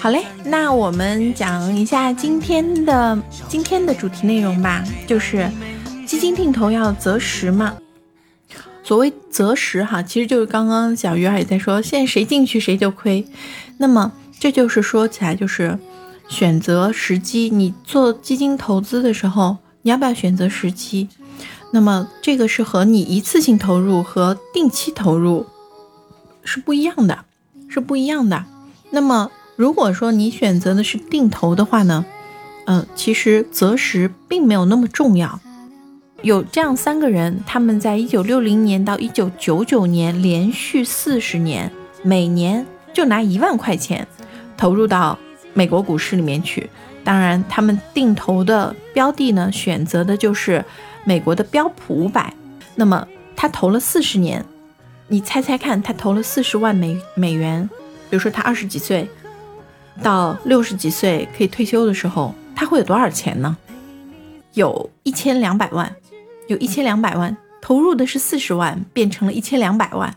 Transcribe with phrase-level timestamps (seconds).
[0.00, 5.50] 好嘞，那我们讲一下今天的今天的主题内容吧，就是
[6.06, 7.76] 基金定投要择时嘛。
[8.84, 13.26] 所谓择时哈，其实就是刚刚小鱼儿也在说，现在谁进去谁就亏。
[13.78, 15.76] 那么这就是说起来就是
[16.28, 21.08] 选择时机，你做基金投资的时候，你要不要选择时机？
[21.72, 25.44] 那么这个是和你一次性投入和定期投入
[26.44, 27.24] 是不一样的，
[27.68, 28.44] 是不一样的。
[28.90, 32.06] 那么如果说你选择的是定投的话呢，
[32.66, 35.40] 嗯，其实择时并没有那么重要。
[36.22, 41.72] 有这样三个人，他们在一九六零年到一九九九年连续四十年，
[42.04, 44.06] 每年就拿一万块钱
[44.56, 45.18] 投入到
[45.54, 46.70] 美国股市里面去。
[47.02, 50.64] 当然，他们定投的标的呢，选择的就是
[51.02, 52.32] 美国的标普五百。
[52.76, 53.04] 那么
[53.34, 54.44] 他投了四十年，
[55.08, 57.68] 你猜猜看，他投了四十万美美元。
[58.08, 59.06] 比如说他二十几岁
[60.02, 63.56] 到六十几岁可以退休的时候，他会有多少钱呢？
[64.54, 65.94] 有一千两百万。
[66.48, 70.14] 有一千两百万投入的是四十万，变成了一千两百万。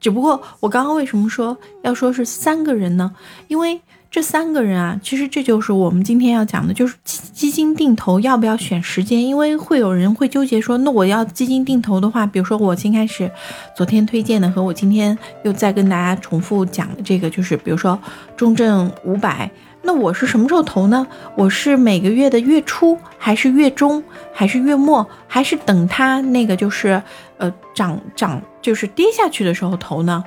[0.00, 3.12] 只不过我刚刚为什么说要说是三个人呢？
[3.48, 3.80] 因为
[4.12, 9.24] 这三个人啊，其实这就是我们今天要讲的，就是基基金定投要不要选时间？
[9.24, 13.30] 因为会有人会纠结说，那我要基金定投的话，比如说我先开始
[13.74, 17.98] 昨天推荐的和我今天又再跟大家重复讲的这个，就是比如说
[18.36, 19.50] 中证五百。
[19.80, 21.06] 那我是什么时候投呢？
[21.34, 24.04] 我是每个月的月初，还是月中，
[24.34, 27.02] 还是月末，还是等它那个就是
[27.38, 30.22] 呃涨涨就是跌下去的时候投呢？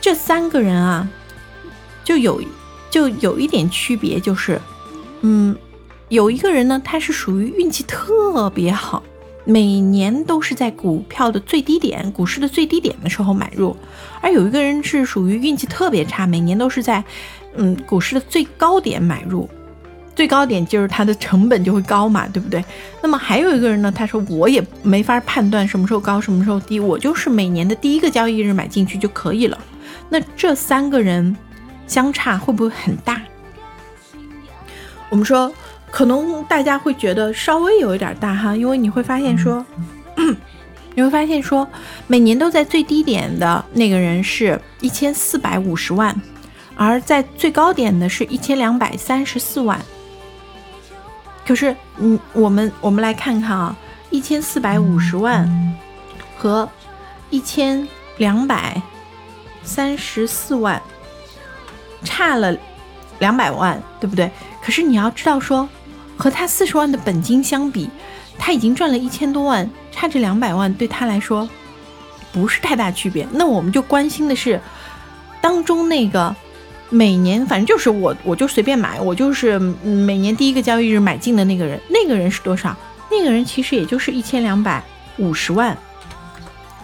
[0.00, 1.06] 这三个人啊，
[2.02, 2.40] 就有
[2.90, 4.60] 就有一点区别，就是
[5.22, 5.56] 嗯，
[6.08, 9.02] 有一个人呢，他是属于运气特别好，
[9.44, 13.76] 每年都是在股票的最低点、股市的最低点的时候买入，
[14.20, 17.02] 而有一个人是属于运气特别差，每年都是在。
[17.56, 19.50] 嗯，股市的最高点买入，
[20.14, 22.64] 最高点就是它的成本就会高嘛，对不对？
[23.02, 29.58] 那么还有一个人呢，他说我也没法判断什么时候高，什么时候低，我就是每年的第一个交易日买进去就可以了。
[30.08, 31.36] 那这三个人
[31.90, 33.20] 相差会不会很大？
[35.08, 35.52] 我们说，
[35.90, 39.66] 可能大家会觉得稍微有一点大哈，因为你会发现说，
[40.94, 41.68] 你会发现说，
[42.06, 46.14] 每年都在最低点的那个人是一千四百五十万。
[46.76, 49.78] 而在最高点的是一千两百三十四万，
[51.44, 53.76] 可是，嗯，我们我们来看看啊，
[54.10, 55.76] 一千四百五十万
[56.38, 56.66] 和
[57.30, 57.86] 一千
[58.16, 58.80] 两百
[59.62, 60.80] 三十四万
[62.04, 62.56] 差了
[63.18, 64.30] 两百万，对不对？
[64.62, 65.68] 可是你要知道说，
[66.16, 67.88] 和他四十万的本金相比，
[68.38, 71.48] 他已经赚了一千多万，差这两百万对他来说
[72.32, 73.26] 不是太大区别。
[73.32, 74.60] 那我们就关心的是
[75.40, 76.34] 当中那个。
[76.92, 82.76] 每年反正就是我，我就随便买，我就是每年第一个交易日买进的那个人，那个人是多少？
[83.08, 84.82] 那个人其实也就是一千两百
[85.16, 85.78] 五十万，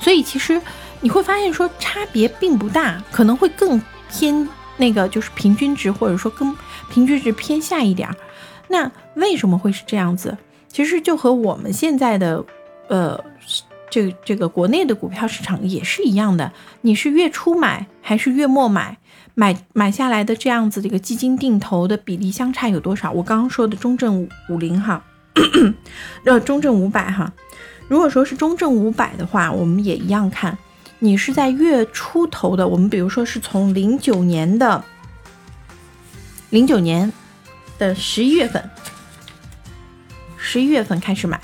[0.00, 0.58] 所以其实
[1.02, 3.78] 你会发现说差别并不大，可能会更
[4.10, 4.48] 偏
[4.80, 6.56] 那个就是平均值，或者说跟
[6.90, 8.16] 平均值偏下一点儿。
[8.66, 10.36] 那为什么会是这样子？
[10.66, 12.44] 其实就和我们现在的
[12.88, 13.22] 呃
[13.88, 18.96] 这这个国内的股票市场也是一样的，你是月初买还是月末买？
[19.34, 23.10] 买买下来的这样子的一个基金定投的比例相差有多少？
[23.12, 25.02] 我刚刚说的中证五零哈，
[26.24, 27.32] 呃，中证五百哈。
[27.88, 30.56] 如果说是中证五百的话，我们也一样看，
[31.02, 32.68] 你是在月初投的。
[32.68, 34.84] 我们比如说是从零九年的
[36.50, 37.10] 零九年
[37.78, 38.70] 的十一月份，
[40.36, 41.40] 十一月份开始买，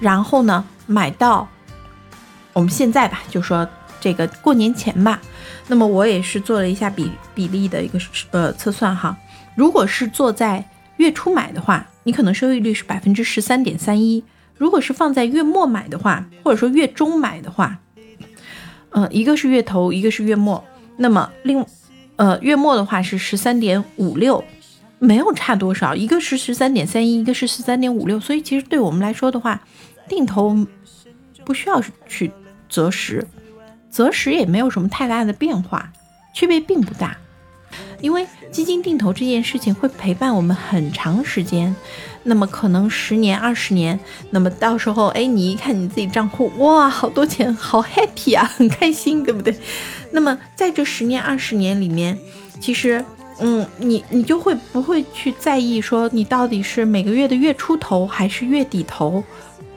[0.00, 1.46] 然后呢买到
[2.54, 3.68] 我们现在吧，就说
[4.00, 5.20] 这个过年前吧。
[5.66, 7.98] 那么我也是做了一下比比例的一个
[8.30, 9.14] 呃测算哈，
[9.54, 10.66] 如果是做在
[10.96, 14.22] 月初买的话，你可能收益率是百分之十三点三一；
[14.56, 17.78] 如果是放在月末买的话，或者说月中买的话，
[18.94, 20.64] 呃，一个是月头，一个是月末，
[20.96, 21.66] 那么另
[22.14, 24.42] 呃月末的话是十三点五六，
[25.00, 29.60] 没有差多少，一个是十三点三一，一个是十三点五六，所以其实对我们来说的话，
[30.08, 30.56] 定投
[31.44, 32.30] 不需要去
[32.68, 33.26] 择时。
[33.90, 35.92] 择时也没有什么太大的变化，
[36.32, 37.16] 区别并不大，
[38.04, 41.74] 因为基金定投这件事情会陪伴我们很长时间，
[42.24, 43.98] 那么可能十年、二十年，
[44.28, 49.56] 那么到时候，哎，你一看你自己账户，哇，好多钱，好 happy 啊，很开心，对不对？
[50.10, 52.18] 那么在这十年、二十年里面，
[52.60, 53.02] 其实，
[53.38, 59.24] 嗯，你你就会不会去在意说你到底是每个月的月初投还是月底投，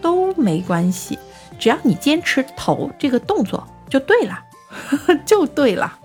[0.00, 1.18] 都没关系，
[1.58, 3.68] 只要你坚持投这个动作。
[3.90, 4.40] 就对了，
[5.26, 5.98] 就对了。